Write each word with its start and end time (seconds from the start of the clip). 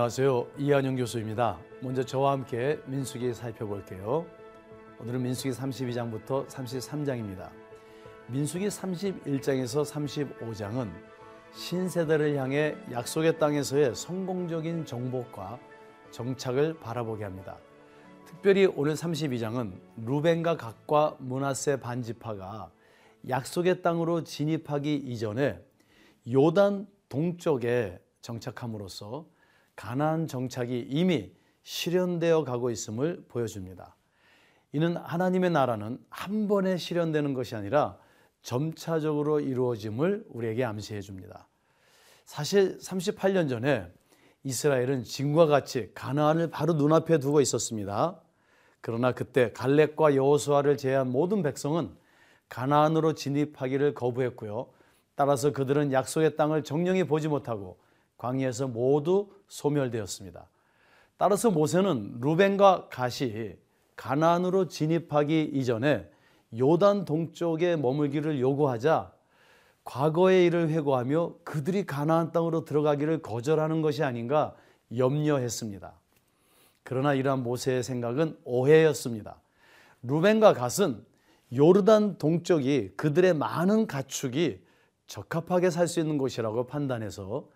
안녕하세요. 0.00 0.46
이한영 0.56 0.96
교수입니다. 0.96 1.58
먼저 1.82 2.02
저와 2.02 2.32
함께 2.32 2.80
민수기 2.86 3.34
살펴볼게요. 3.34 4.24
오늘은 4.98 5.20
민수기 5.20 5.50
32장부터 5.50 6.48
33장입니다. 6.48 7.50
민수기 8.28 8.68
31장에서 8.68 9.84
35장은 9.84 10.90
신세대를 11.52 12.34
향해 12.36 12.76
약속의 12.90 13.38
땅에서의 13.38 13.94
성공적인 13.94 14.86
정복과 14.86 15.58
정착을 16.12 16.78
바라보게 16.78 17.22
합니다. 17.24 17.58
특별히 18.24 18.64
오늘 18.64 18.94
32장은 18.94 19.74
루벤과 19.98 20.56
각과 20.56 21.16
문하세 21.18 21.78
반지파가 21.78 22.70
약속의 23.28 23.82
땅으로 23.82 24.24
진입하기 24.24 24.94
이전에 24.94 25.62
요단 26.26 26.86
동쪽에 27.10 28.00
정착함으로써 28.22 29.26
가나안 29.80 30.26
정착이 30.26 30.88
이미 30.90 31.32
실현되어 31.62 32.44
가고 32.44 32.70
있음을 32.70 33.24
보여줍니다. 33.28 33.96
이는 34.72 34.94
하나님의 34.98 35.48
나라는 35.48 35.98
한 36.10 36.48
번에 36.48 36.76
실현되는 36.76 37.32
것이 37.32 37.56
아니라 37.56 37.96
점차적으로 38.42 39.40
이루어짐을 39.40 40.26
우리에게 40.28 40.64
암시해 40.64 41.00
줍니다. 41.00 41.48
사실 42.26 42.76
38년 42.76 43.48
전에 43.48 43.90
이스라엘은 44.44 45.04
지금과 45.04 45.46
같이 45.46 45.90
가나안을 45.94 46.50
바로 46.50 46.74
눈앞에 46.74 47.16
두고 47.16 47.40
있었습니다. 47.40 48.20
그러나 48.82 49.12
그때 49.12 49.50
갈렙과 49.52 50.14
여호수아를 50.14 50.76
제외한 50.76 51.10
모든 51.10 51.42
백성은 51.42 51.96
가나안으로 52.50 53.14
진입하기를 53.14 53.94
거부했고요. 53.94 54.68
따라서 55.14 55.52
그들은 55.52 55.92
약속의 55.92 56.36
땅을 56.36 56.64
정령히 56.64 57.04
보지 57.04 57.28
못하고 57.28 57.78
광야에서 58.20 58.68
모두 58.68 59.30
소멸되었습니다. 59.48 60.46
따라서 61.16 61.50
모세는 61.50 62.18
루벤과 62.20 62.88
갓이 62.90 63.56
가나안으로 63.96 64.68
진입하기 64.68 65.52
이전에 65.54 66.06
요단 66.58 67.06
동쪽에 67.06 67.76
머물기를 67.76 68.38
요구하자 68.40 69.12
과거의 69.84 70.46
일을 70.46 70.68
회고하며 70.68 71.36
그들이 71.44 71.86
가나안 71.86 72.32
땅으로 72.32 72.66
들어가기를 72.66 73.22
거절하는 73.22 73.80
것이 73.80 74.02
아닌가 74.02 74.54
염려했습니다. 74.94 75.92
그러나 76.82 77.14
이러한 77.14 77.42
모세의 77.42 77.82
생각은 77.82 78.36
오해였습니다. 78.44 79.40
루벤과 80.02 80.52
갓은 80.52 81.02
요르단 81.56 82.18
동쪽이 82.18 82.92
그들의 82.96 83.32
많은 83.34 83.86
가축이 83.86 84.60
적합하게 85.06 85.70
살 85.70 85.88
수 85.88 86.00
있는 86.00 86.18
곳이라고 86.18 86.66
판단해서 86.66 87.48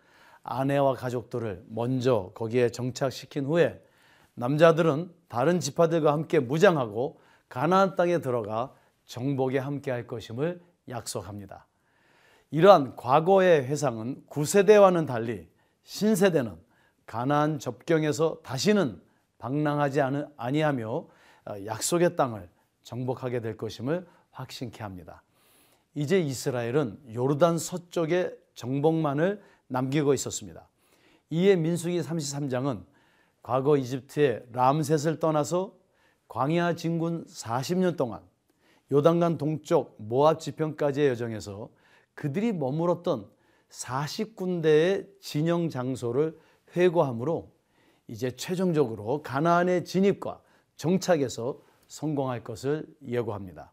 아내와 0.45 0.95
가족들을 0.95 1.64
먼저 1.69 2.31
거기에 2.34 2.70
정착시킨 2.70 3.47
후에 3.47 3.83
남자들은 4.34 5.12
다른 5.28 5.59
지파들과 5.59 6.12
함께 6.12 6.39
무장하고 6.39 7.20
가나안 7.48 7.97
땅에 7.97 8.19
들어가 8.19 8.72
정복에 9.06 9.59
함께 9.59 9.91
할 9.91 10.06
것임을 10.06 10.61
약속합니다. 10.89 11.67
이러한 12.50 12.95
과거의 12.97 13.65
회상은 13.65 14.22
구세대와는 14.28 15.06
달리 15.06 15.48
신세대는 15.83 16.56
가나안 17.06 17.59
접경에서 17.59 18.41
다시는 18.42 19.03
방랑하지 19.39 20.00
아니하며 20.37 21.06
약속의 21.67 22.17
땅을 22.17 22.48
정복하게 22.83 23.41
될 23.41 23.56
것임을 23.56 24.06
확신케 24.31 24.83
합니다. 24.83 25.22
이제 25.95 26.20
이스라엘은 26.20 27.15
요르단 27.15 27.59
서쪽에 27.59 28.34
정복만을 28.55 29.43
남기고 29.69 30.14
있었습니다. 30.14 30.69
이에 31.30 31.56
민수기 31.56 32.00
33장은 32.00 32.84
과거 33.42 33.76
이집트의 33.76 34.47
람셋을 34.52 35.19
떠나서 35.20 35.75
광야 36.28 36.75
진군 36.75 37.25
40년 37.26 37.97
동안 37.97 38.22
요단강 38.92 39.38
동쪽 39.38 39.97
모압 39.98 40.41
지평까지의 40.41 41.08
여정에서 41.08 41.70
그들이 42.14 42.52
머물었던 42.52 43.28
40군데의 43.69 45.08
진영 45.20 45.69
장소를 45.69 46.38
회고함으로 46.76 47.52
이제 48.08 48.31
최종적으로 48.31 49.22
가나안의 49.22 49.84
진입과 49.84 50.41
정착에서 50.76 51.60
성공할 51.86 52.44
것을 52.44 52.86
예고합니다. 53.06 53.72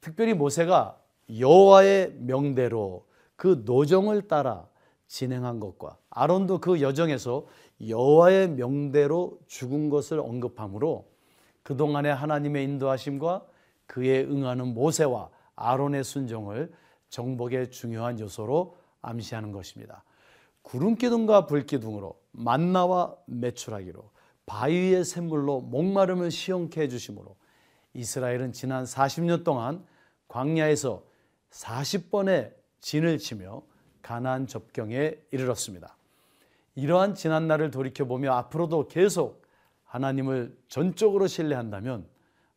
특별히 0.00 0.34
모세가 0.34 1.00
여호와의 1.38 2.14
명대로 2.18 3.06
그 3.36 3.62
노정을 3.64 4.28
따라 4.28 4.68
진행한 5.14 5.60
것과 5.60 5.96
아론도 6.10 6.58
그 6.58 6.80
여정에서 6.80 7.46
여호와의 7.86 8.48
명대로 8.48 9.38
죽은 9.46 9.88
것을 9.88 10.18
언급하므로 10.18 11.06
그동안의 11.62 12.12
하나님의 12.12 12.64
인도하심과 12.64 13.46
그에 13.86 14.24
응하는 14.24 14.74
모세와 14.74 15.30
아론의 15.54 16.02
순종을 16.02 16.72
정복의 17.10 17.70
중요한 17.70 18.18
요소로 18.18 18.76
암시하는 19.02 19.52
것입니다. 19.52 20.02
구름 20.62 20.96
기둥과 20.96 21.46
불 21.46 21.64
기둥으로 21.64 22.18
만나와 22.32 23.14
매출하기로 23.26 24.10
바위의 24.46 25.04
샘물로 25.04 25.60
목마름을 25.60 26.32
시원케 26.32 26.80
해 26.80 26.88
주심으로 26.88 27.36
이스라엘은 27.92 28.50
지난 28.50 28.82
40년 28.82 29.44
동안 29.44 29.86
광야에서 30.26 31.04
40번의 31.50 32.52
진을 32.80 33.18
치며 33.18 33.62
가나안 34.04 34.46
접경에 34.46 35.14
이르렀습니다. 35.30 35.96
이러한 36.74 37.14
지난 37.14 37.48
날을 37.48 37.70
돌이켜 37.70 38.04
보며 38.04 38.34
앞으로도 38.34 38.88
계속 38.88 39.42
하나님을 39.84 40.56
전적으로 40.68 41.26
신뢰한다면 41.26 42.06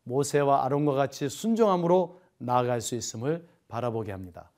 모세와 0.03 0.65
아론과 0.65 0.93
같이 0.93 1.29
순종함으로 1.29 2.19
나아갈 2.37 2.81
수 2.81 2.95
있음을 2.95 3.47
바라보게 3.69 4.11
합니다. 4.11 4.51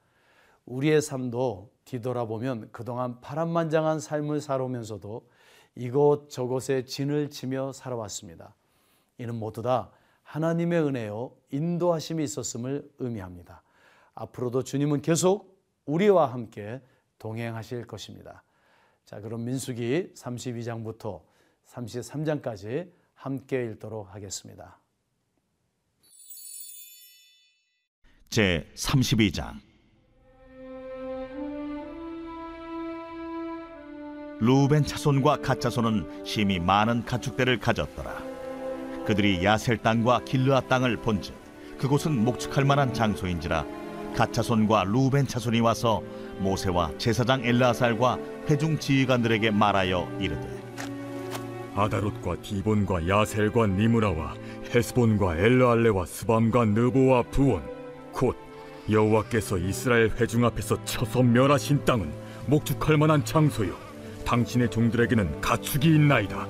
우리의 0.65 1.01
삶도 1.01 1.71
뒤돌아보면 1.85 2.69
그동안 2.71 3.21
파란만장한 3.21 3.99
삶을 3.99 4.41
살아오면서도 4.41 5.27
이곳 5.75 6.29
저곳에 6.29 6.85
진을 6.85 7.29
치며 7.29 7.71
살아왔습니다. 7.71 8.55
이는 9.17 9.35
모두 9.35 9.61
다 9.61 9.91
하나님의 10.23 10.81
은혜요 10.81 11.33
인도하심이 11.51 12.23
있었음을 12.23 12.89
의미합니다. 12.99 13.61
앞으로도 14.15 14.63
주님은 14.63 15.01
계속 15.01 15.58
우리와 15.89 16.31
함께 16.31 16.81
동행하실 17.17 17.87
것입니다. 17.87 18.43
자, 19.05 19.19
그럼 19.19 19.43
민수기 19.45 20.13
32장부터 20.15 21.21
33장까지 21.65 22.91
함께 23.15 23.65
읽도록 23.65 24.13
하겠습니다. 24.13 24.79
제 28.29 28.71
32장 28.75 29.59
루벤 34.41 34.85
차손과 34.85 35.41
갓 35.41 35.59
차손은 35.59 36.23
심히 36.23 36.59
많은 36.59 37.03
가축대를 37.03 37.59
가졌더라. 37.59 38.23
그들이 39.05 39.43
야셀 39.43 39.79
땅과 39.79 40.23
길르아 40.23 40.61
땅을 40.61 40.97
본즉 40.97 41.35
그곳은 41.79 42.23
목축할 42.23 42.63
만한 42.63 42.93
장소인지라 42.93 43.78
가차손과 44.15 44.85
루벤 44.85 45.27
차손이 45.27 45.59
와서 45.59 46.01
모세와 46.39 46.91
제사장 46.97 47.43
엘라살과 47.43 48.17
회중 48.49 48.77
지휘관들에게 48.79 49.51
말하여 49.51 50.07
이르되 50.19 50.47
아다롯과 51.75 52.41
디본과 52.41 53.07
야셀과 53.07 53.67
니무라와 53.67 54.33
헤스본과 54.73 55.37
엘르알레와 55.37 56.05
스밤과 56.05 56.65
느보와 56.65 57.23
부온 57.23 57.61
곧 58.11 58.35
여호와께서 58.89 59.57
이스라엘 59.57 60.09
회중 60.19 60.45
앞에서 60.45 60.83
쳐서 60.83 61.23
멸하신 61.23 61.85
땅은 61.85 62.11
목축할 62.47 62.97
만한 62.97 63.23
장소요 63.23 63.73
당신의 64.25 64.69
종들에게는 64.69 65.41
가축이 65.41 65.87
있나이다. 65.87 66.47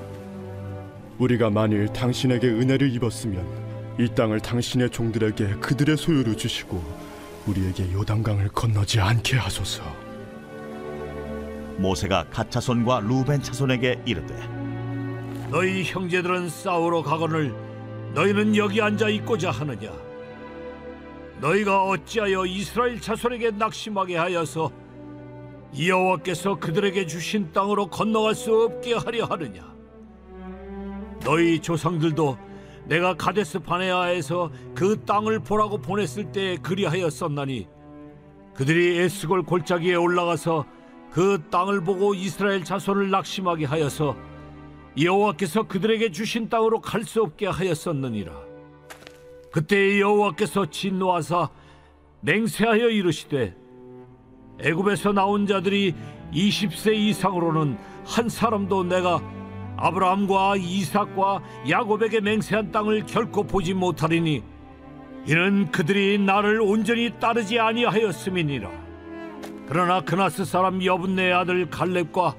우리가 1.17 1.49
만일 1.49 1.87
당신에게 1.87 2.47
은혜를 2.47 2.91
입었으면 2.93 3.45
이 3.99 4.07
땅을 4.15 4.39
당신의 4.39 4.89
종들에게 4.89 5.55
그들의 5.61 5.97
소유로 5.97 6.35
주시고 6.35 7.08
우리에게 7.49 7.91
요단강을 7.93 8.49
건너지 8.49 8.99
않게 8.99 9.37
하소서. 9.37 9.83
모세가 11.77 12.25
가차손과 12.29 12.99
루벤 13.01 13.41
차손에게 13.41 14.01
이르되 14.05 14.35
너희 15.49 15.83
형제들은 15.85 16.49
싸우러 16.49 17.01
가거늘 17.01 17.55
너희는 18.13 18.55
여기 18.57 18.81
앉아 18.81 19.07
있고자 19.07 19.51
하느냐 19.51 19.89
너희가 21.39 21.85
어찌하여 21.85 22.45
이스라엘 22.45 22.99
자손에게 22.99 23.51
낙심하게 23.51 24.17
하여서 24.17 24.69
여호와께서 25.79 26.59
그들에게 26.59 27.07
주신 27.07 27.53
땅으로 27.53 27.87
건너갈 27.87 28.35
수 28.35 28.53
없게 28.53 28.95
하려 28.95 29.23
하느냐 29.25 29.73
너희 31.21 31.59
조상들도 31.59 32.37
내가 32.89 33.13
가데스 33.13 33.59
바네아에서 33.59 34.51
그 34.73 35.05
땅을 35.05 35.39
보라고 35.39 35.77
보냈을 35.77 36.31
때 36.31 36.57
그리하였었나니 36.57 37.67
그들이 38.55 38.97
에스골 38.97 39.43
골짜기에 39.43 39.93
올라가서 39.93 40.65
그 41.11 41.41
땅을 41.51 41.83
보고 41.83 42.15
이스라엘 42.15 42.63
자손을 42.63 43.11
낙심하게 43.11 43.65
하여서 43.65 44.15
여호와께서 44.99 45.67
그들에게 45.67 46.11
주신 46.11 46.49
땅으로 46.49 46.81
갈 46.81 47.05
수 47.05 47.21
없게 47.21 47.45
하였었느니라. 47.47 48.33
그때 49.51 49.99
여호와께서 49.99 50.69
진노하사 50.69 51.49
맹세하여 52.21 52.89
이르시되 52.89 53.55
애굽에서 54.61 55.13
나온 55.13 55.47
자들이 55.47 55.95
20세 56.33 56.95
이상으로는 56.95 57.77
한 58.05 58.29
사람도 58.29 58.83
내가 58.83 59.21
아브라함과 59.79 60.57
이삭과 60.57 61.41
야곱에게 61.69 62.19
맹세한 62.21 62.71
땅을 62.71 63.05
결코 63.05 63.43
보지 63.43 63.73
못하리니 63.73 64.43
이는 65.25 65.71
그들이 65.71 66.17
나를 66.17 66.61
온전히 66.61 67.11
따르지 67.19 67.59
아니하였음이니라. 67.59 68.69
그러나 69.67 70.01
그나스 70.01 70.45
사람 70.45 70.83
여분네의 70.83 71.33
아들 71.33 71.69
갈렙과 71.69 72.35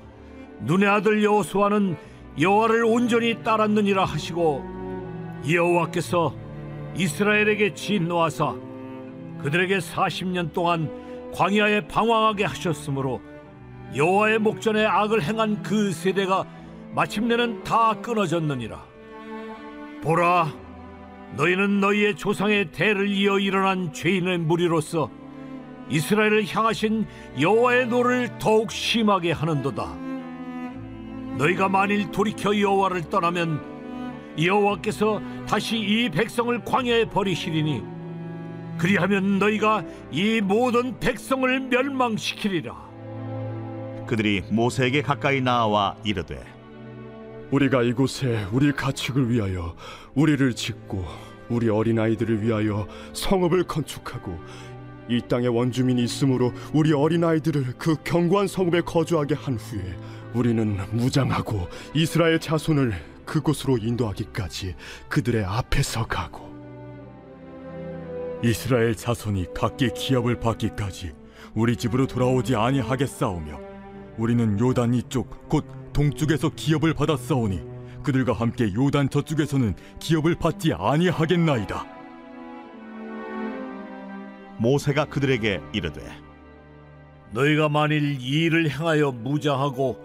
눈의 0.61 0.89
아들 0.89 1.23
여호수아는 1.23 1.97
여호와를 2.39 2.85
온전히 2.85 3.43
따랐느니라 3.43 4.05
하시고 4.05 4.65
여호와께서 5.49 6.35
이스라엘에게 6.97 7.75
진노하사 7.75 8.55
그들에게 9.43 9.79
40년 9.79 10.53
동안 10.53 10.91
광야에 11.33 11.87
방황하게 11.87 12.45
하셨으므로 12.45 13.21
여호와의 13.95 14.39
목전에 14.39 14.85
악을 14.85 15.23
행한 15.23 15.63
그 15.63 15.93
세대가 15.93 16.45
마침내는 16.93 17.63
다 17.63 17.95
끊어졌느니라. 18.01 18.85
보라, 20.03 20.53
너희는 21.37 21.81
너희의 21.81 22.17
조상의 22.17 22.73
대를 22.73 23.09
이어 23.09 23.39
일어난 23.39 23.93
죄인의 23.93 24.39
무리로서 24.39 25.11
이스라엘을 25.89 26.47
향하신 26.47 27.07
여호와의 27.41 27.87
노를 27.87 28.39
더욱 28.39 28.71
심하게 28.71 29.33
하는도다. 29.33 29.95
너희가 31.39 31.69
만일 31.69 32.11
돌이켜 32.11 32.59
여호와를 32.59 33.09
떠나면 33.09 34.35
여호와께서 34.43 35.21
다시 35.49 35.79
이 35.79 36.09
백성을 36.11 36.65
광야에 36.65 37.07
버리시리니 37.07 37.83
그리하면 38.79 39.39
너희가 39.39 39.85
이 40.11 40.41
모든 40.41 40.99
백성을 40.99 41.61
멸망시키리라. 41.61 42.91
그들이 44.07 44.43
모세에게 44.51 45.03
가까이 45.03 45.41
나와 45.41 45.95
이르되 46.05 46.60
우리가 47.51 47.83
이곳에 47.83 48.47
우리 48.53 48.73
가축을 48.73 49.31
위하여 49.31 49.75
우리를 50.15 50.55
짓고 50.55 51.05
우리 51.49 51.69
어린아이들을 51.69 52.43
위하여 52.43 52.87
성읍을 53.13 53.65
건축하고 53.65 54.39
이 55.09 55.21
땅에 55.29 55.49
원주민이 55.49 56.03
있으므로 56.05 56.53
우리 56.73 56.93
어린아이들을 56.93 57.75
그 57.77 57.97
견고한 58.05 58.47
성읍에 58.47 58.83
거주하게 58.83 59.35
한 59.35 59.57
후에 59.57 59.97
우리는 60.33 60.79
무장하고 60.93 61.69
이스라엘 61.93 62.39
자손을 62.39 62.95
그곳으로 63.25 63.79
인도하기까지 63.79 64.77
그들의 65.09 65.45
앞에서 65.45 66.07
가고 66.07 66.49
이스라엘 68.45 68.95
자손이 68.95 69.49
각기 69.55 69.91
기업을 69.93 70.39
받기까지 70.39 71.13
우리 71.55 71.77
집으로 71.77 72.07
돌아오지 72.07 72.55
아니하겠사오며 72.55 73.61
우리는 74.19 74.59
요단 74.59 74.95
이쪽 74.95 75.49
곧 75.49 75.80
동쪽에서 75.93 76.51
기업을 76.51 76.95
받았사오니 76.95 77.61
그들과 78.03 78.33
함께 78.33 78.73
요단 78.75 79.11
저쪽에서는 79.11 79.75
기업을 79.99 80.35
받지 80.37 80.73
아니하겠나이다. 80.73 81.87
모세가 84.59 85.07
그들에게 85.07 85.61
이르되 85.73 86.03
너희가 87.33 87.69
만일 87.69 88.21
이 88.21 88.45
일을 88.45 88.71
행하여 88.71 89.13
무장하고 89.13 89.99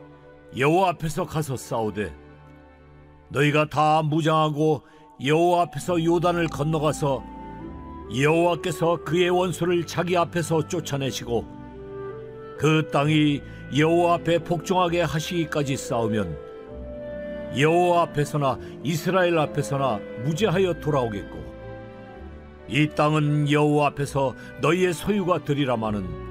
여호와 0.58 0.90
앞에서 0.92 1.26
가서 1.26 1.58
싸우되 1.58 2.16
너희가 3.30 3.70
다 3.70 4.02
무장하고 4.02 4.84
여호와 5.24 5.64
앞에서 5.64 6.04
요단을 6.04 6.48
건너가서 6.48 7.24
여호와께서 8.16 9.04
그의 9.04 9.30
원수를 9.30 9.86
자기 9.88 10.16
앞에서 10.16 10.68
쫓아내시고 10.68 11.55
그 12.58 12.88
땅이 12.92 13.42
여호와 13.76 14.16
앞에 14.16 14.40
복종하게 14.40 15.02
하시기까지 15.02 15.76
싸우면 15.78 16.38
여호와 17.58 18.04
앞에서나 18.04 18.60
이스라엘 18.84 19.38
앞에서나 19.38 20.00
무죄하여 20.24 20.80
돌아오겠고 20.80 21.46
이 22.68 22.90
땅은 22.90 23.52
여호와 23.52 23.88
앞에서 23.88 24.36
너희의 24.62 24.94
소유가 24.94 25.44
되리라마는 25.44 26.26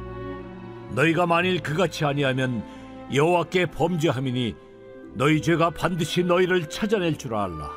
너희가 0.95 1.27
만일 1.27 1.61
그같이 1.61 2.05
아니하면 2.05 2.65
여호와께 3.13 3.67
범죄함이니 3.67 4.57
너희 5.15 5.41
죄가 5.41 5.71
반드시 5.71 6.25
너희를 6.25 6.69
찾아낼 6.69 7.17
줄 7.17 7.35
알라. 7.35 7.71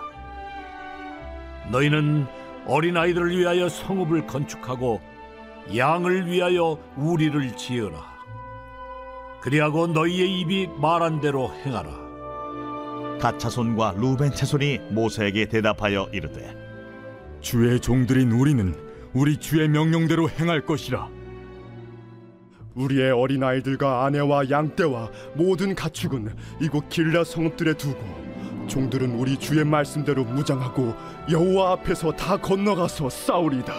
너희는 1.72 2.26
어린 2.66 2.98
아이들을 2.98 3.38
위하여 3.38 3.70
성읍을 3.70 4.26
건축하고 4.28 5.02
양을 5.76 6.28
위하여 6.28 6.80
우리를 6.96 7.56
지으라. 7.56 8.17
그리하고 9.48 9.88
너희의 9.88 10.42
입이 10.42 10.68
말한 10.78 11.22
대로 11.22 11.50
행하라. 11.64 13.18
갓 13.18 13.40
자손과 13.40 13.94
루벤 13.96 14.34
자손이 14.34 14.80
모세에게 14.92 15.46
대답하여 15.46 16.10
이르되 16.12 16.54
주의 17.40 17.80
종들인 17.80 18.34
우리는 18.34 18.76
우리 19.14 19.38
주의 19.38 19.70
명령대로 19.70 20.30
행할 20.30 20.66
것이라. 20.66 21.08
우리의 22.76 23.12
어린 23.12 23.42
아이들과 23.42 24.04
아내와 24.04 24.50
양떼와 24.50 25.12
모든 25.36 25.76
가축은 25.76 26.36
이곳 26.60 26.90
길라 26.90 27.24
성읍들에 27.24 27.76
두고 27.76 28.68
종들은 28.68 29.12
우리 29.12 29.38
주의 29.38 29.64
말씀대로 29.64 30.26
무장하고 30.26 30.94
여호와 31.32 31.72
앞에서 31.72 32.12
다 32.12 32.36
건너가서 32.36 33.10
싸우리다. 33.10 33.74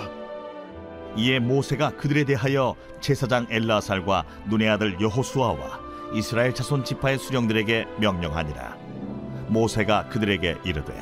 이에 1.18 1.40
모세가 1.40 1.96
그들에 1.96 2.24
대하여 2.24 2.76
제사장 3.00 3.46
엘라살과 3.50 4.24
눈의 4.48 4.68
아들 4.68 5.00
여호수아와 5.00 5.80
이스라엘 6.14 6.54
자손 6.54 6.84
지파의 6.84 7.18
수령들에게 7.18 7.86
명령하니라 8.00 8.76
모세가 9.48 10.08
그들에게 10.08 10.58
이르되 10.64 10.94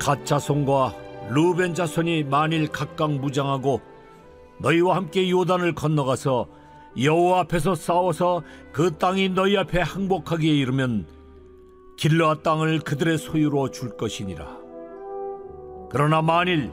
갓 0.00 0.24
자손과 0.24 0.94
루벤 1.30 1.74
자손이 1.74 2.24
만일 2.24 2.68
각각 2.68 3.12
무장하고 3.12 3.80
너희와 4.58 4.96
함께 4.96 5.30
요단을 5.30 5.74
건너가서 5.74 6.48
여호와 7.00 7.40
앞에서 7.40 7.74
싸워서 7.74 8.42
그 8.72 8.96
땅이 8.96 9.30
너희 9.30 9.56
앞에 9.56 9.80
항복하기에 9.80 10.52
이르면 10.52 11.06
길르앗 11.96 12.42
땅을 12.42 12.80
그들의 12.80 13.18
소유로 13.18 13.70
줄 13.70 13.96
것이니라. 13.96 14.58
그러나 15.90 16.22
만일 16.22 16.72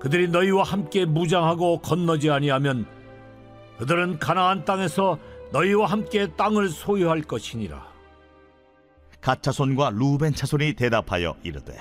그들이 0.00 0.28
너희와 0.28 0.64
함께 0.64 1.04
무장하고 1.04 1.80
건너지 1.80 2.30
아니하면 2.30 2.86
그들은 3.78 4.18
가나안 4.18 4.64
땅에서 4.64 5.18
너희와 5.52 5.86
함께 5.86 6.26
땅을 6.36 6.68
소유할 6.68 7.22
것이니라. 7.22 7.88
갓 9.20 9.42
자손과 9.42 9.90
루벤 9.90 10.34
자손이 10.34 10.74
대답하여 10.74 11.36
이르되 11.42 11.76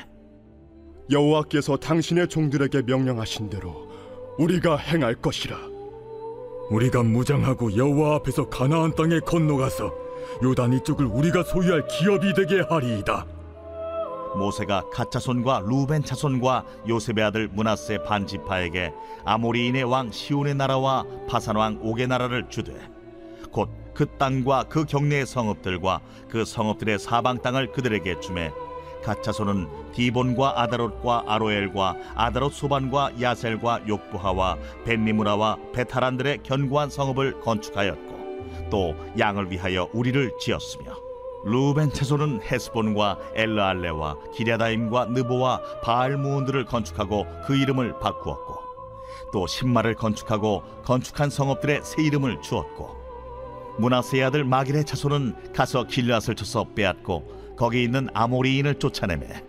여호와께서 1.09 1.77
당신의 1.77 2.27
종들에게 2.27 2.83
명령하신 2.83 3.49
대로 3.49 3.89
우리가 4.37 4.75
행할 4.75 5.15
것이라. 5.15 5.57
우리가 6.69 7.03
무장하고 7.03 7.75
여호와 7.75 8.15
앞에서 8.17 8.49
가나안 8.49 8.95
땅에 8.95 9.19
건너가서 9.19 9.91
요단 10.43 10.73
이쪽을 10.73 11.05
우리가 11.05 11.43
소유할 11.43 11.87
기업이 11.87 12.33
되게 12.33 12.61
하리이다. 12.61 13.25
모세가 14.35 14.89
갓 14.91 15.11
자손과 15.11 15.63
루벤 15.65 16.03
자손과 16.03 16.65
요셉의 16.87 17.23
아들 17.23 17.47
문하세 17.47 18.03
반지파에게 18.03 18.93
아모리인의 19.25 19.83
왕 19.83 20.11
시온의 20.11 20.55
나라와 20.55 21.05
바산 21.27 21.55
왕 21.55 21.79
옥의 21.81 22.07
나라를 22.07 22.49
주되 22.49 22.73
곧 23.51 23.79
그 23.99 24.05
땅과 24.17 24.63
그 24.69 24.85
경내의 24.85 25.25
성읍들과 25.25 25.99
그 26.29 26.45
성읍들의 26.45 26.99
사방 26.99 27.41
땅을 27.41 27.73
그들에게 27.73 28.21
주매 28.21 28.49
갓 29.03 29.21
자손은 29.21 29.91
디본과 29.91 30.61
아다롯과 30.61 31.25
아로엘과 31.27 31.97
아다롯 32.15 32.53
소반과 32.53 33.19
야셀과 33.19 33.89
욕부하와 33.89 34.57
벤니무라와 34.85 35.57
베타란들의 35.73 36.43
견고한 36.43 36.89
성읍을 36.89 37.41
건축하였고 37.41 38.69
또 38.69 38.95
양을 39.17 39.51
위하여 39.51 39.89
우리를 39.91 40.31
지었으며 40.39 41.08
루벤 41.45 41.91
채소는 41.93 42.41
헤스본과 42.41 43.17
엘르알레와 43.33 44.17
기랴다임과 44.33 45.05
느보와 45.05 45.61
바알무온들을 45.81 46.65
건축하고 46.65 47.25
그 47.45 47.55
이름을 47.55 47.99
바꾸었고 47.99 48.59
또 49.31 49.47
신마를 49.47 49.95
건축하고 49.95 50.63
건축한 50.83 51.29
성읍들의 51.29 51.81
새 51.83 52.03
이름을 52.03 52.41
주었고 52.41 52.97
문하세의 53.77 54.25
아들 54.25 54.43
마길의 54.43 54.83
자손은 54.83 55.53
가서 55.53 55.85
길르앗을 55.85 56.35
쳐서 56.35 56.65
빼앗고 56.75 57.55
거기 57.57 57.83
있는 57.83 58.09
아모리인을 58.13 58.75
쫓아내매 58.75 59.43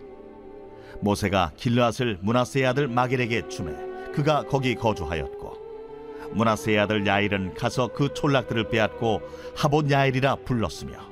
모세가 1.01 1.51
길르앗을 1.57 2.19
문하세의 2.21 2.67
아들 2.67 2.87
마길에게 2.87 3.49
주매 3.49 3.73
그가 4.13 4.43
거기 4.43 4.75
거주하였고 4.75 5.51
문하세의 6.31 6.79
아들 6.79 7.05
야일은 7.05 7.55
가서 7.55 7.87
그 7.87 8.13
촌락들을 8.13 8.69
빼앗고 8.69 9.21
하봇야일이라 9.57 10.35
불렀으며 10.45 11.10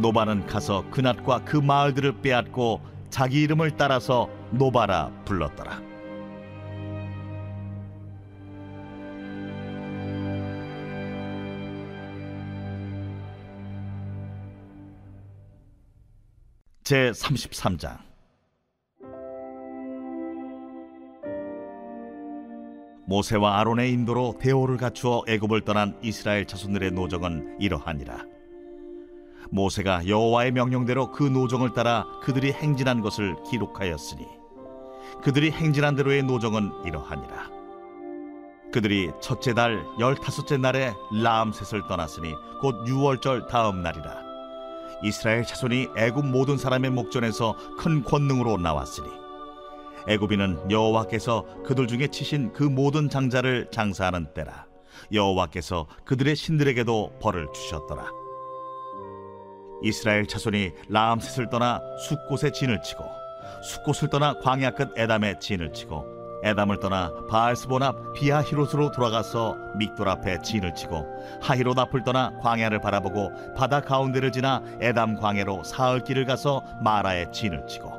노바는 0.00 0.46
가서 0.46 0.88
그낫과 0.90 1.44
그 1.44 1.56
마을들을 1.56 2.20
빼앗고 2.22 2.80
자기 3.10 3.42
이름을 3.42 3.76
따라서 3.76 4.28
노바라 4.50 5.10
불렀더라. 5.24 5.90
제 16.82 17.12
33장 17.12 17.98
모세와 23.06 23.60
아론의 23.60 23.92
인도로 23.92 24.38
대오를 24.40 24.76
갖추어 24.76 25.22
애굽을 25.28 25.60
떠난 25.62 25.98
이스라엘 26.02 26.46
자손들의 26.46 26.92
노정은 26.92 27.58
이러하니라. 27.60 28.39
모세가 29.50 30.06
여호와의 30.06 30.52
명령대로 30.52 31.10
그 31.10 31.22
노정을 31.22 31.72
따라 31.72 32.06
그들이 32.22 32.52
행진한 32.52 33.00
것을 33.00 33.36
기록하였으니 33.50 34.26
그들이 35.22 35.50
행진한 35.50 35.96
대로의 35.96 36.22
노정은 36.22 36.70
이러하니라. 36.84 37.50
그들이 38.72 39.10
첫째 39.20 39.52
달 39.52 39.84
열다섯째 39.98 40.56
날에 40.56 40.94
라암셋을 41.12 41.88
떠났으니 41.88 42.34
곧 42.60 42.86
유월절 42.86 43.48
다음 43.48 43.82
날이라. 43.82 44.30
이스라엘 45.02 45.44
자손이 45.44 45.88
애굽 45.96 46.26
모든 46.26 46.56
사람의 46.56 46.90
목전에서 46.90 47.56
큰 47.78 48.04
권능으로 48.04 48.58
나왔으니 48.58 49.08
애굽인은 50.08 50.70
여호와께서 50.70 51.62
그들 51.64 51.86
중에 51.86 52.08
치신 52.08 52.52
그 52.52 52.62
모든 52.62 53.08
장자를 53.08 53.68
장사하는 53.70 54.32
때라 54.34 54.66
여호와께서 55.12 55.86
그들의 56.04 56.36
신들에게도 56.36 57.18
벌을 57.20 57.48
주셨더라 57.52 58.19
이스라엘 59.82 60.26
자손이 60.26 60.72
라암셋을 60.88 61.50
떠나 61.50 61.80
숫곳에 61.98 62.50
진을 62.50 62.82
치고 62.82 63.04
숫곳을 63.62 64.08
떠나 64.08 64.34
광야 64.38 64.70
끝 64.70 64.92
에담에 64.96 65.38
진을 65.38 65.72
치고 65.72 66.20
에담을 66.42 66.80
떠나 66.80 67.12
바알스본 67.28 67.82
앞 67.82 68.14
비하히롯으로 68.14 68.92
돌아가서 68.92 69.56
믹돌 69.76 70.08
앞에 70.08 70.40
진을 70.42 70.74
치고 70.74 71.06
하히롯 71.42 71.78
앞을 71.78 72.02
떠나 72.04 72.32
광야를 72.40 72.80
바라보고 72.80 73.54
바다 73.56 73.80
가운데를 73.80 74.32
지나 74.32 74.62
에담 74.80 75.16
광야로 75.16 75.64
사흘 75.64 76.02
길을 76.02 76.24
가서 76.24 76.62
마라에 76.82 77.30
진을 77.30 77.66
치고 77.66 77.92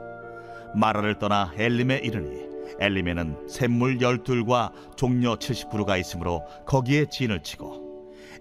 마라를 0.74 1.20
떠나 1.20 1.52
엘림에 1.56 1.98
이르니 1.98 2.50
엘림에는 2.80 3.48
샘물 3.48 4.02
열둘과 4.02 4.72
종려 4.96 5.36
70그루가 5.36 6.00
있으므로 6.00 6.46
거기에 6.66 7.06
진을 7.10 7.44
치고 7.44 7.81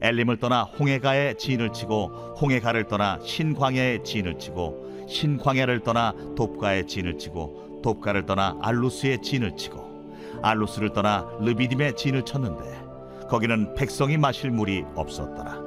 엘림을 0.03 0.39
떠나 0.39 0.63
홍해가에 0.63 1.35
진을 1.35 1.73
치고 1.73 2.37
홍해가를 2.41 2.85
떠나 2.85 3.19
신광야에 3.23 4.03
진을 4.03 4.39
치고 4.39 5.07
신광야를 5.09 5.81
떠나 5.81 6.15
돕가에 6.37 6.87
진을 6.87 7.19
치고 7.19 7.81
돕가를 7.83 8.25
떠나 8.27 8.57
알루스에 8.63 9.19
진을 9.19 9.57
치고 9.57 10.41
알루스를 10.43 10.93
떠나 10.93 11.29
르비딤에 11.41 11.93
진을 11.93 12.25
쳤는데 12.25 12.81
거기는 13.29 13.75
백성이 13.75 14.17
마실 14.17 14.51
물이 14.51 14.85
없었더라. 14.95 15.61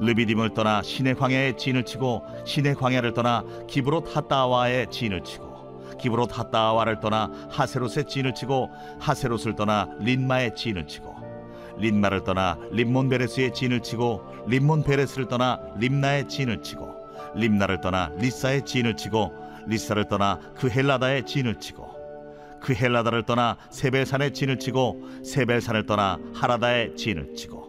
르비딤을 0.00 0.50
떠나 0.52 0.82
시내 0.82 1.14
광야에 1.14 1.56
진을 1.56 1.84
치고 1.84 2.22
시내 2.44 2.74
광야를 2.74 3.14
떠나 3.14 3.44
기브롯 3.66 4.14
핫다와에 4.14 4.86
진을 4.90 5.22
치고 5.22 5.96
기브롯 5.98 6.36
핫다와를 6.38 7.00
떠나 7.00 7.30
하세롯에 7.50 8.04
진을 8.06 8.34
치고 8.34 8.68
하세롯을 8.98 9.54
떠나 9.56 9.88
릿마에 10.00 10.54
진을 10.54 10.86
치고 10.86 11.15
릿마를 11.78 12.24
떠나 12.24 12.58
림몬 12.70 13.08
베레스에 13.08 13.52
진을 13.52 13.80
치고 13.80 14.22
림몬 14.48 14.84
베레스를 14.84 15.28
떠나 15.28 15.60
립나에 15.78 16.26
진을 16.26 16.62
치고 16.62 16.94
립나를 17.34 17.80
떠나 17.80 18.10
릿사에 18.16 18.62
진을 18.62 18.96
치고 18.96 19.32
릿사를 19.66 20.08
떠나 20.08 20.40
그헬라다에 20.54 21.24
진을 21.24 21.58
치고 21.58 21.96
그헬라다를 22.60 23.24
떠나 23.24 23.56
세벨 23.70 24.03
산에 24.03 24.30
진을 24.30 24.58
치고 24.58 25.02
세벨 25.24 25.52
산을 25.52 25.86
떠나 25.86 26.18
하라다에 26.34 26.94
진을 26.94 27.34
치고 27.34 27.66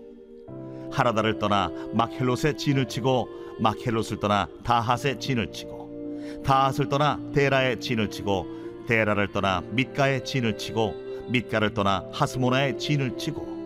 하라다를 0.92 1.40
떠나 1.40 1.70
막헬롯에 1.94 2.56
진을 2.56 2.88
치고 2.88 3.28
막헬롯을 3.60 4.20
떠나 4.22 4.48
다핫에 4.64 5.20
진을 5.20 5.52
치고 5.52 6.42
다핫을 6.46 6.90
떠나 6.90 7.20
데라에 7.34 7.80
진을 7.80 8.10
치고 8.10 8.86
데라를 8.88 9.28
떠나 9.32 9.62
밋가에 9.72 10.24
진을 10.24 10.58
치고 10.58 11.28
밋가를 11.30 11.74
떠나 11.74 12.06
하스모나에 12.14 12.78
진을 12.78 13.18
치고 13.18 13.57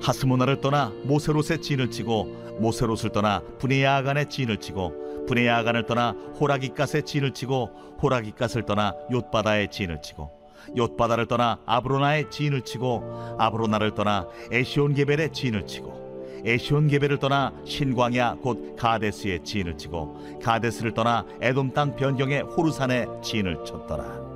하스모나를 0.00 0.60
떠나 0.60 0.92
모세롯에 1.04 1.60
진을 1.60 1.90
치고 1.90 2.58
모세롯을 2.60 3.10
떠나 3.12 3.42
분해야간에 3.58 4.28
진을 4.28 4.58
치고 4.58 5.26
분해야간을 5.26 5.86
떠나 5.86 6.10
호라기갓에 6.40 7.02
진을 7.02 7.32
치고 7.32 7.70
호라기갓을 8.02 8.64
떠나 8.64 8.94
욤바다에 9.10 9.68
진을 9.68 10.02
치고 10.02 10.30
욤바다를 10.74 11.26
떠나 11.26 11.58
아브로나에 11.66 12.28
진을 12.30 12.62
치고 12.62 13.36
아브로나를 13.38 13.94
떠나 13.94 14.26
에시온 14.50 14.94
게벨에 14.94 15.30
진을 15.32 15.66
치고 15.66 16.06
에시온 16.44 16.88
게벨을 16.88 17.18
떠나 17.18 17.52
신광야 17.64 18.36
곧 18.42 18.76
가데스에 18.76 19.42
진을 19.42 19.76
치고 19.76 20.40
가데스를 20.42 20.94
떠나 20.94 21.24
에돔 21.40 21.72
땅 21.72 21.96
변경의 21.96 22.42
호르산에 22.42 23.06
진을 23.22 23.64
쳤더라. 23.64 24.26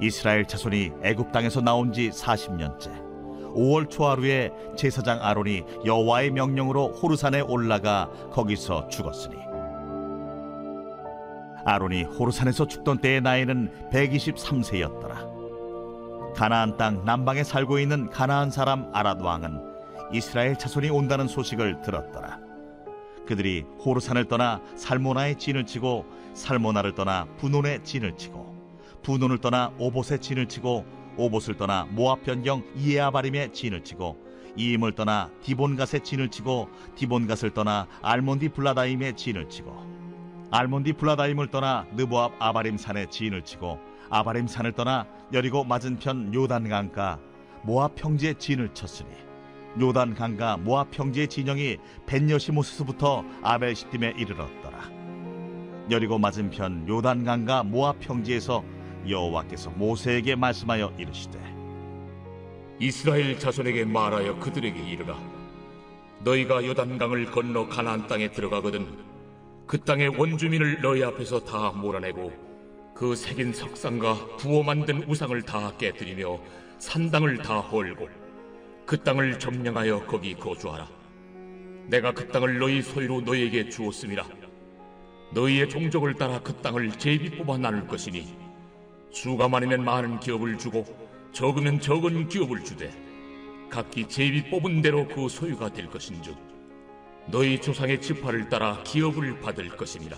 이스라엘 0.00 0.44
자손이 0.44 0.90
애굽 1.04 1.30
땅에서 1.30 1.60
나온 1.60 1.92
지 1.92 2.10
40년째 2.10 3.01
5월 3.54 3.90
초하루에 3.90 4.50
제사장 4.76 5.22
아론이 5.22 5.64
여호와의 5.84 6.30
명령으로 6.30 6.92
호르산에 6.92 7.40
올라가 7.40 8.10
거기서 8.30 8.88
죽었으니. 8.88 9.36
아론이 11.64 12.04
호르산에서 12.04 12.66
죽던 12.66 12.98
때의 12.98 13.20
나이는 13.20 13.90
123세였더라. 13.92 15.32
가나안 16.34 16.76
땅 16.76 17.04
남방에 17.04 17.44
살고 17.44 17.78
있는 17.78 18.08
가나안 18.10 18.50
사람 18.50 18.90
아랏 18.92 19.22
왕은 19.22 19.60
이스라엘 20.12 20.56
자손이 20.56 20.90
온다는 20.90 21.28
소식을 21.28 21.82
들었더라. 21.82 22.38
그들이 23.26 23.64
호르산을 23.84 24.26
떠나 24.26 24.60
살모나에 24.76 25.36
진을 25.36 25.64
치고 25.64 26.04
살모나를 26.34 26.94
떠나 26.94 27.26
분온에 27.38 27.82
진을 27.82 28.16
치고 28.16 28.52
분온을 29.02 29.38
떠나 29.38 29.72
오봇에 29.78 30.18
진을 30.18 30.46
치고 30.46 30.84
오봇을 31.16 31.56
떠나 31.56 31.86
모압 31.90 32.24
변경 32.24 32.62
이에아바림에 32.76 33.52
진을 33.52 33.84
치고 33.84 34.16
이임을 34.56 34.92
떠나 34.92 35.30
디본갓에 35.42 36.00
진을 36.00 36.28
치고 36.28 36.68
디본갓을 36.96 37.50
떠나 37.50 37.86
알몬디 38.02 38.50
블라다임에 38.50 39.12
진을 39.12 39.48
치고 39.48 39.92
알몬디 40.50 40.94
블라다임을 40.94 41.48
떠나 41.48 41.86
느보압 41.94 42.32
아바림 42.38 42.76
산에 42.76 43.06
진을 43.08 43.42
치고 43.42 43.78
아바림 44.10 44.46
산을 44.46 44.72
떠나 44.72 45.06
여리고 45.32 45.64
맞은편 45.64 46.34
요단 46.34 46.68
강가 46.68 47.18
모압 47.62 47.94
평지에 47.94 48.34
진을 48.34 48.74
쳤으니 48.74 49.08
요단 49.80 50.14
강가 50.14 50.58
모압 50.58 50.90
평지의 50.90 51.28
진영이 51.28 51.78
벤여시모스부터 52.04 53.24
아벨 53.42 53.74
시딤에 53.74 54.12
이르렀더라. 54.18 54.90
여리고 55.90 56.18
맞은편 56.18 56.86
요단 56.88 57.24
강가 57.24 57.62
모압 57.62 58.00
평지에서 58.00 58.62
여호와께서 59.08 59.70
모세에게 59.70 60.34
말씀하여 60.36 60.92
이르시되 60.98 61.38
이스라엘 62.78 63.38
자손에게 63.38 63.84
말하여 63.84 64.38
그들에게 64.40 64.80
이르라. 64.80 65.16
너희가 66.24 66.64
요단강을 66.64 67.30
건너 67.30 67.68
가나안 67.68 68.06
땅에 68.06 68.30
들어가거든 68.30 68.86
그 69.66 69.78
땅의 69.80 70.08
원주민을 70.18 70.80
너희 70.80 71.02
앞에서 71.04 71.40
다 71.40 71.70
몰아내고 71.70 72.32
그 72.94 73.14
새긴 73.14 73.52
석상과 73.52 74.36
부어 74.36 74.62
만든 74.62 75.02
우상을 75.08 75.40
다 75.42 75.72
깨뜨리며 75.78 76.38
산당을 76.78 77.38
다 77.38 77.60
헐고 77.60 78.08
그 78.84 79.02
땅을 79.02 79.38
점령하여 79.38 80.04
거기 80.06 80.34
거주하라. 80.34 80.88
내가 81.86 82.12
그 82.12 82.28
땅을 82.28 82.58
너희 82.58 82.82
소유로 82.82 83.22
너희에게 83.22 83.68
주었음이라. 83.68 84.24
너희의 85.34 85.68
종족을 85.68 86.14
따라 86.14 86.40
그 86.40 86.52
땅을 86.54 86.92
제비 86.98 87.30
뽑아 87.30 87.58
나눌 87.58 87.86
것이니 87.86 88.41
수가 89.12 89.46
많으면 89.48 89.84
많은 89.84 90.18
기업을 90.20 90.58
주고 90.58 90.84
적으면 91.32 91.80
적은 91.80 92.28
기업을 92.28 92.64
주되 92.64 92.90
각기 93.70 94.08
제비 94.08 94.50
뽑은 94.50 94.82
대로 94.82 95.06
그 95.06 95.28
소유가 95.28 95.68
될 95.68 95.86
것인즉 95.86 96.34
너희 97.26 97.60
조상의 97.60 98.00
지파를 98.00 98.48
따라 98.48 98.82
기업을 98.84 99.40
받을 99.40 99.68
것입니다. 99.68 100.16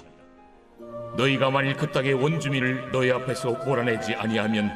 너희가 1.17 1.51
만일 1.51 1.75
그 1.75 1.91
땅의 1.91 2.15
원주민을 2.15 2.91
너희 2.93 3.11
앞에서 3.11 3.53
몰아내지 3.65 4.15
아니하면 4.15 4.73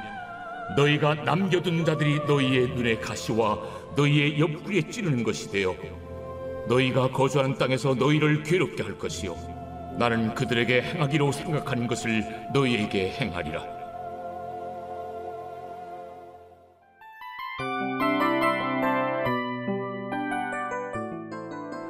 너희가 0.77 1.15
남겨둔 1.15 1.85
자들이 1.85 2.21
너희의 2.27 2.69
눈에 2.69 2.99
가시와 2.99 3.59
너희의 3.97 4.39
옆구리에 4.39 4.83
찌르는 4.91 5.23
것이 5.25 5.51
되어 5.51 5.75
너희가 6.69 7.11
거주하는 7.11 7.57
땅에서 7.57 7.95
너희를 7.95 8.43
괴롭게 8.43 8.83
할 8.83 8.99
것이요 8.99 9.35
나는 9.99 10.35
그들에게 10.35 10.83
행하기로 10.83 11.33
생각하는 11.33 11.87
것을 11.89 12.23
너희에게 12.53 13.11
행하리라. 13.11 13.78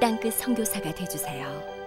땅끝 0.00 0.34
선교사가 0.34 0.94
되주세요. 0.94 1.77